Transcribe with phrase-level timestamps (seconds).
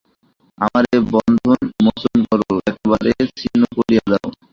[0.57, 4.27] আমার এ বন্ধন মোচন করো, একেবারে ছিন্ন করিয়া দাও।